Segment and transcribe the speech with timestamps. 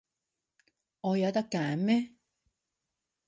[1.01, 2.13] 我有得揀咩？